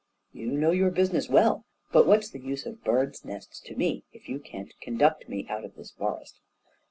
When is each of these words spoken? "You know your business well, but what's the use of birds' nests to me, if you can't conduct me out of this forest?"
"You 0.33 0.47
know 0.47 0.71
your 0.71 0.89
business 0.89 1.29
well, 1.29 1.63
but 1.91 2.07
what's 2.07 2.27
the 2.31 2.39
use 2.39 2.65
of 2.65 2.83
birds' 2.83 3.23
nests 3.23 3.59
to 3.59 3.75
me, 3.75 4.03
if 4.11 4.27
you 4.27 4.39
can't 4.39 4.73
conduct 4.81 5.29
me 5.29 5.45
out 5.47 5.63
of 5.63 5.75
this 5.75 5.91
forest?" 5.91 6.39